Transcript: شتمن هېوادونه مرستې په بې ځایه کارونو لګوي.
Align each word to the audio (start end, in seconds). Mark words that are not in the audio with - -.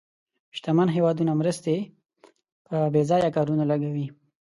شتمن 0.57 0.87
هېوادونه 0.95 1.31
مرستې 1.41 1.75
په 2.67 2.77
بې 2.93 3.01
ځایه 3.09 3.29
کارونو 3.35 3.63
لګوي. 3.71 4.07